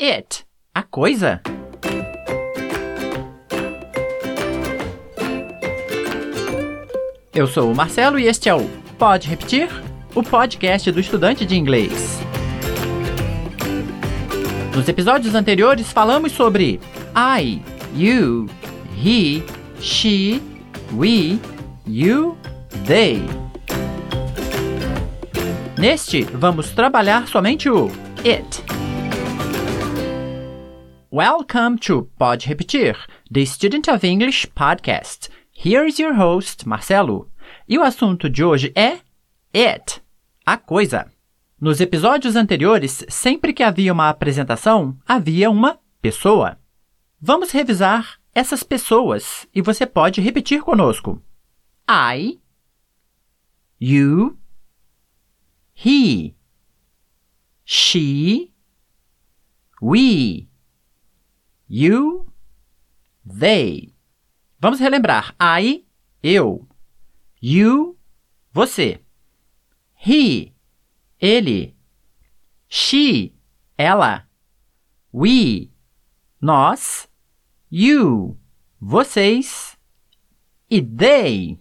It. 0.00 0.44
A 0.72 0.84
coisa. 0.84 1.42
Eu 7.34 7.48
sou 7.48 7.72
o 7.72 7.74
Marcelo 7.74 8.16
e 8.16 8.28
este 8.28 8.48
é 8.48 8.54
o 8.54 8.64
Pode 8.96 9.26
Repetir? 9.26 9.68
O 10.14 10.22
podcast 10.22 10.92
do 10.92 11.00
estudante 11.00 11.44
de 11.44 11.56
inglês. 11.56 12.20
Nos 14.72 14.88
episódios 14.88 15.34
anteriores 15.34 15.90
falamos 15.90 16.30
sobre 16.30 16.78
I, 17.16 17.60
you, 17.96 18.46
he, 18.96 19.42
she, 19.80 20.40
we, 20.92 21.40
you, 21.84 22.38
they. 22.86 23.20
Neste, 25.76 26.22
vamos 26.22 26.70
trabalhar 26.70 27.26
somente 27.26 27.68
o 27.68 27.90
it. 28.24 28.67
Welcome 31.18 31.78
to 31.78 32.08
Pode 32.16 32.46
Repetir, 32.46 32.94
the 33.28 33.44
Student 33.44 33.88
of 33.88 34.04
English 34.04 34.46
podcast. 34.54 35.28
Here 35.50 35.84
is 35.84 35.98
your 35.98 36.14
host, 36.14 36.64
Marcelo. 36.64 37.28
E 37.68 37.76
o 37.76 37.82
assunto 37.82 38.30
de 38.30 38.44
hoje 38.44 38.72
é 38.72 39.00
it, 39.52 40.00
a 40.46 40.56
coisa. 40.56 41.10
Nos 41.60 41.80
episódios 41.80 42.36
anteriores, 42.36 43.04
sempre 43.08 43.52
que 43.52 43.64
havia 43.64 43.92
uma 43.92 44.08
apresentação, 44.08 44.96
havia 45.04 45.50
uma 45.50 45.80
pessoa. 46.00 46.56
Vamos 47.20 47.50
revisar 47.50 48.20
essas 48.32 48.62
pessoas 48.62 49.44
e 49.52 49.60
você 49.60 49.84
pode 49.86 50.20
repetir 50.20 50.62
conosco. 50.62 51.20
I, 51.90 52.38
you, 53.80 54.38
he, 55.84 56.36
she, 57.64 58.52
we, 59.82 60.47
you, 61.68 62.26
they. 63.24 63.94
Vamos 64.60 64.80
relembrar. 64.80 65.34
I, 65.40 65.84
eu. 66.22 66.66
You, 67.40 67.96
você. 68.52 69.00
He, 69.94 70.52
ele. 71.20 71.76
She, 72.68 73.34
ela. 73.76 74.28
We, 75.12 75.70
nós. 76.40 77.08
You, 77.70 78.38
vocês. 78.80 79.76
E 80.70 80.82
they, 80.82 81.58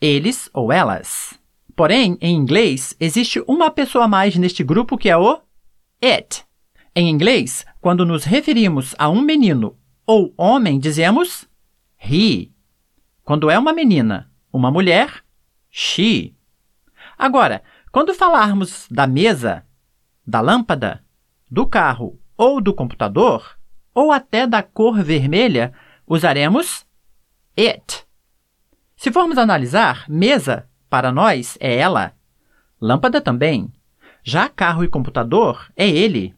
eles 0.00 0.48
ou 0.52 0.72
elas. 0.72 1.38
Porém, 1.76 2.16
em 2.20 2.34
inglês, 2.34 2.94
existe 2.98 3.42
uma 3.46 3.70
pessoa 3.70 4.04
a 4.04 4.08
mais 4.08 4.36
neste 4.36 4.62
grupo 4.62 4.98
que 4.98 5.08
é 5.08 5.16
o 5.16 5.40
it. 6.02 6.44
Em 6.94 7.08
inglês, 7.08 7.64
quando 7.80 8.04
nos 8.04 8.24
referimos 8.24 8.94
a 8.98 9.08
um 9.08 9.20
menino 9.20 9.76
ou 10.06 10.34
homem, 10.36 10.78
dizemos 10.78 11.48
he. 11.98 12.50
Quando 13.22 13.50
é 13.50 13.58
uma 13.58 13.72
menina, 13.72 14.30
uma 14.52 14.70
mulher, 14.70 15.24
she. 15.70 16.34
Agora, 17.16 17.62
quando 17.92 18.14
falarmos 18.14 18.86
da 18.90 19.06
mesa, 19.06 19.64
da 20.26 20.40
lâmpada, 20.40 21.04
do 21.50 21.66
carro 21.66 22.20
ou 22.36 22.60
do 22.60 22.74
computador, 22.74 23.58
ou 23.94 24.12
até 24.12 24.46
da 24.46 24.62
cor 24.62 25.02
vermelha, 25.02 25.72
usaremos 26.06 26.86
it. 27.58 28.04
Se 28.96 29.10
formos 29.10 29.38
analisar, 29.38 30.04
mesa 30.08 30.68
para 30.88 31.10
nós 31.10 31.56
é 31.60 31.76
ela. 31.76 32.12
Lâmpada 32.80 33.20
também. 33.20 33.72
Já 34.22 34.48
carro 34.48 34.84
e 34.84 34.88
computador 34.88 35.70
é 35.76 35.88
ele. 35.88 36.34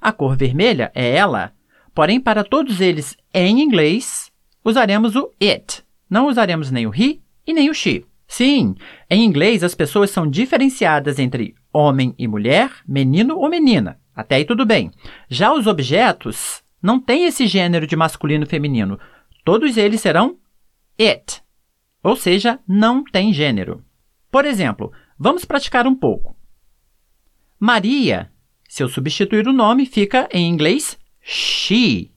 A 0.00 0.12
cor 0.12 0.36
vermelha 0.36 0.90
é 0.94 1.14
ela. 1.14 1.52
Porém, 1.94 2.20
para 2.20 2.44
todos 2.44 2.80
eles 2.80 3.16
em 3.32 3.60
inglês, 3.60 4.30
usaremos 4.64 5.16
o 5.16 5.32
it. 5.42 5.82
Não 6.08 6.28
usaremos 6.28 6.70
nem 6.70 6.86
o 6.86 6.94
he 6.94 7.20
e 7.46 7.52
nem 7.52 7.70
o 7.70 7.74
she. 7.74 8.04
Sim, 8.28 8.74
em 9.08 9.24
inglês 9.24 9.62
as 9.62 9.74
pessoas 9.74 10.10
são 10.10 10.28
diferenciadas 10.28 11.18
entre 11.18 11.54
homem 11.72 12.14
e 12.18 12.26
mulher, 12.26 12.70
menino 12.86 13.36
ou 13.38 13.48
menina. 13.48 13.98
Até 14.14 14.36
aí 14.36 14.44
tudo 14.44 14.66
bem. 14.66 14.90
Já 15.28 15.52
os 15.52 15.66
objetos 15.66 16.62
não 16.82 17.00
têm 17.00 17.24
esse 17.24 17.46
gênero 17.46 17.86
de 17.86 17.96
masculino 17.96 18.44
e 18.44 18.48
feminino. 18.48 18.98
Todos 19.44 19.76
eles 19.76 20.00
serão 20.00 20.36
it 21.00 21.46
ou 22.06 22.14
seja, 22.14 22.60
não 22.68 23.02
tem 23.02 23.32
gênero. 23.32 23.84
Por 24.30 24.44
exemplo, 24.44 24.92
vamos 25.18 25.44
praticar 25.44 25.88
um 25.88 25.94
pouco. 25.96 26.36
Maria, 27.58 28.30
se 28.68 28.82
eu 28.82 28.88
substituir 28.88 29.46
o 29.46 29.52
nome, 29.52 29.86
fica 29.86 30.28
em 30.32 30.48
inglês 30.48 30.98
she, 31.20 32.10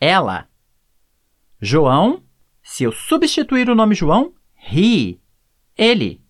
ela. 0.00 0.48
João, 1.60 2.22
se 2.62 2.84
eu 2.84 2.92
substituir 2.92 3.70
o 3.70 3.74
nome 3.74 3.94
João, 3.94 4.34
he, 4.72 5.18
ele. 5.76 6.20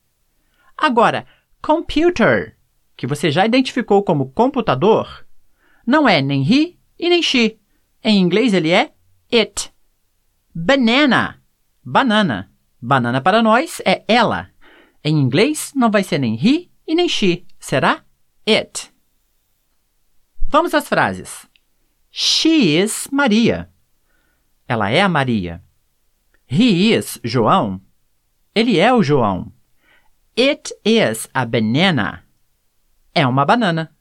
Agora, 0.76 1.26
computer, 1.60 2.56
que 2.96 3.06
você 3.06 3.30
já 3.30 3.46
identificou 3.46 4.02
como 4.02 4.30
computador, 4.30 5.26
não 5.86 6.08
é 6.08 6.20
nem 6.20 6.42
he 6.42 6.76
e 6.98 7.08
nem 7.08 7.22
she. 7.22 7.58
Em 8.04 8.18
inglês 8.18 8.52
ele 8.52 8.70
é 8.70 8.92
it. 9.32 9.72
Banana, 10.54 11.42
banana. 11.82 12.52
Banana 12.80 13.20
para 13.20 13.42
nós 13.42 13.80
é 13.84 14.04
ela. 14.06 14.50
Em 15.04 15.16
inglês, 15.18 15.72
não 15.74 15.90
vai 15.90 16.02
ser 16.02 16.18
nem 16.18 16.34
he 16.34 16.68
e 16.86 16.94
nem 16.94 17.08
she, 17.08 17.44
será 17.58 18.04
it. 18.46 18.91
Vamos 20.52 20.74
às 20.74 20.86
frases. 20.86 21.48
She 22.10 22.78
is 22.78 23.08
Maria. 23.10 23.70
Ela 24.68 24.90
é 24.90 25.00
a 25.00 25.08
Maria. 25.08 25.64
He 26.46 26.92
is 26.92 27.18
João. 27.24 27.80
Ele 28.54 28.78
é 28.78 28.92
o 28.92 29.02
João. 29.02 29.50
It 30.38 30.74
is 30.84 31.26
a 31.32 31.46
banana. 31.46 32.24
É 33.14 33.26
uma 33.26 33.46
banana. 33.46 33.96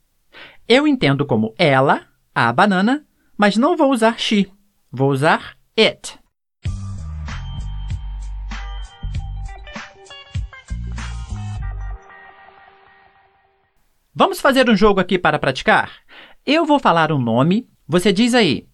Eu 0.68 0.86
entendo 0.86 1.26
como 1.26 1.56
ela, 1.58 2.06
a 2.36 2.52
banana, 2.52 3.08
mas 3.38 3.56
não 3.56 3.78
vou 3.78 3.90
usar 3.90 4.20
she. 4.20 4.52
Vou 4.92 5.10
usar 5.10 5.58
it. 5.80 6.20
Vamos 14.14 14.42
fazer 14.42 14.70
um 14.70 14.76
jogo 14.76 15.00
aqui 15.00 15.18
para 15.18 15.40
praticar? 15.40 16.02
Eu 16.46 16.66
vou 16.66 16.80
falar 16.80 17.12
um 17.12 17.20
nome, 17.20 17.70
você 17.88 18.12
diz 18.12 18.34
aí 18.34 18.68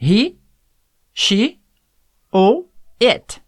he, 0.00 0.36
she 1.14 1.60
ou 2.30 2.72
it. 3.00 3.40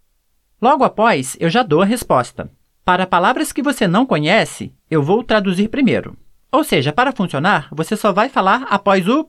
Logo 0.62 0.84
após, 0.84 1.36
eu 1.40 1.50
já 1.50 1.62
dou 1.62 1.82
a 1.82 1.84
resposta. 1.84 2.50
Para 2.84 3.06
palavras 3.06 3.52
que 3.52 3.62
você 3.62 3.88
não 3.88 4.06
conhece, 4.06 4.72
eu 4.90 5.02
vou 5.02 5.24
traduzir 5.24 5.68
primeiro. 5.68 6.16
Ou 6.52 6.62
seja, 6.62 6.92
para 6.92 7.12
funcionar, 7.12 7.68
você 7.72 7.96
só 7.96 8.12
vai 8.12 8.28
falar 8.28 8.62
após 8.64 9.08
o. 9.08 9.28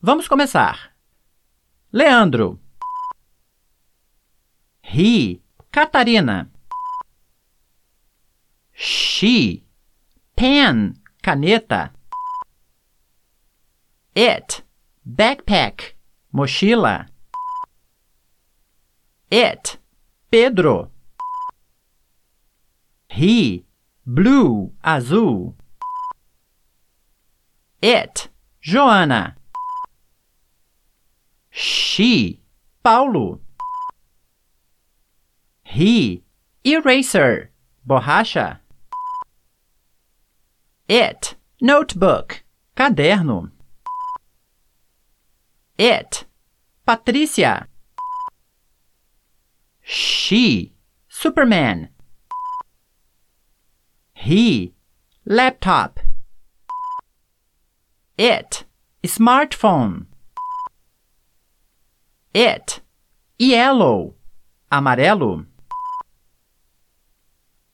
Vamos 0.00 0.26
começar. 0.26 0.92
Leandro. 1.92 2.58
He. 4.82 5.40
Catarina. 5.70 6.50
She. 8.72 9.62
Pen 10.34 10.94
caneta. 11.22 11.92
It, 14.20 14.62
backpack, 15.08 15.92
mochila. 16.34 17.06
It, 19.30 19.78
Pedro. 20.28 20.90
He, 23.08 23.64
blue, 24.04 24.72
azul. 24.82 25.54
It, 27.80 28.28
Joana. 28.60 29.36
She, 31.48 32.40
Paulo. 32.82 33.38
He, 35.62 36.24
eraser, 36.64 37.52
borracha. 37.86 38.58
It, 40.88 41.36
notebook, 41.60 42.42
caderno. 42.76 43.52
It, 45.78 46.24
Patrícia. 46.86 47.66
She, 49.80 50.74
Superman. 51.08 51.90
He, 54.12 54.74
laptop. 55.24 56.00
It, 58.18 58.64
smartphone. 59.04 60.06
It, 62.34 62.80
yellow, 63.38 64.16
amarelo. 64.72 65.46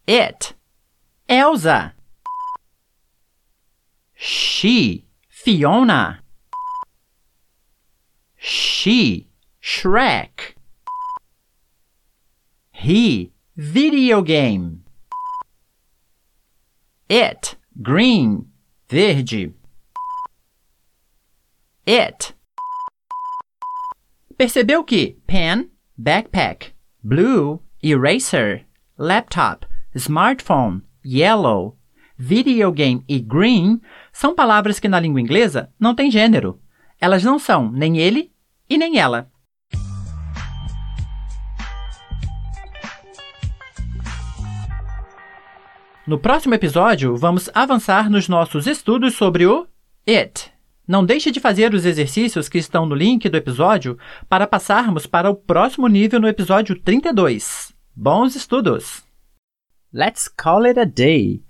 It, 0.06 0.52
Elsa. 1.26 1.94
She, 4.14 5.06
Fiona. 5.30 6.23
She, 8.84 9.28
Shrek. 9.62 10.56
He, 12.70 13.32
video 13.56 14.20
game. 14.20 14.84
It, 17.08 17.56
green, 17.80 18.52
verde. 18.90 19.54
It. 21.86 22.34
Percebeu 24.36 24.84
que 24.84 25.16
pen, 25.26 25.70
backpack, 25.98 26.74
blue, 27.02 27.62
eraser, 27.82 28.66
laptop, 28.98 29.64
smartphone, 29.96 30.82
yellow, 31.02 31.78
videogame 32.18 33.02
e 33.08 33.18
green 33.18 33.80
são 34.12 34.34
palavras 34.34 34.78
que 34.78 34.88
na 34.88 35.00
língua 35.00 35.22
inglesa 35.22 35.72
não 35.80 35.94
têm 35.94 36.10
gênero. 36.10 36.60
Elas 37.00 37.24
não 37.24 37.38
são 37.38 37.72
nem 37.72 37.96
ele 37.96 38.33
e 38.68 38.78
nem 38.78 38.98
ela. 38.98 39.30
No 46.06 46.18
próximo 46.18 46.54
episódio, 46.54 47.16
vamos 47.16 47.48
avançar 47.54 48.10
nos 48.10 48.28
nossos 48.28 48.66
estudos 48.66 49.14
sobre 49.14 49.46
o 49.46 49.66
it. 50.06 50.52
Não 50.86 51.02
deixe 51.02 51.30
de 51.30 51.40
fazer 51.40 51.72
os 51.72 51.86
exercícios 51.86 52.46
que 52.46 52.58
estão 52.58 52.84
no 52.84 52.94
link 52.94 53.26
do 53.30 53.36
episódio 53.38 53.98
para 54.28 54.46
passarmos 54.46 55.06
para 55.06 55.30
o 55.30 55.34
próximo 55.34 55.88
nível 55.88 56.20
no 56.20 56.28
episódio 56.28 56.78
32. 56.78 57.72
Bons 57.96 58.36
estudos! 58.36 59.02
Let's 59.92 60.28
call 60.28 60.66
it 60.66 60.78
a 60.78 60.84
day. 60.84 61.40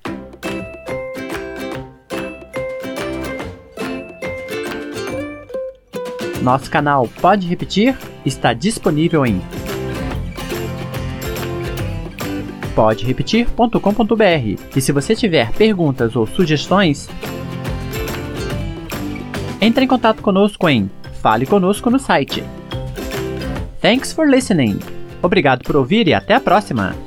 Nosso 6.44 6.70
canal 6.70 7.08
Pode 7.22 7.46
Repetir 7.46 7.96
está 8.24 8.52
disponível 8.52 9.24
em 9.24 9.40
poderepetir.com.br. 12.74 14.76
E 14.76 14.80
se 14.80 14.92
você 14.92 15.16
tiver 15.16 15.50
perguntas 15.52 16.14
ou 16.14 16.26
sugestões, 16.26 17.08
entre 19.58 19.86
em 19.86 19.88
contato 19.88 20.20
conosco 20.20 20.68
em 20.68 20.90
Fale 21.22 21.46
Conosco 21.46 21.88
no 21.88 21.98
site. 21.98 22.44
Thanks 23.80 24.12
for 24.12 24.28
listening. 24.28 24.78
Obrigado 25.22 25.62
por 25.62 25.76
ouvir 25.76 26.06
e 26.08 26.12
até 26.12 26.34
a 26.34 26.40
próxima! 26.40 27.03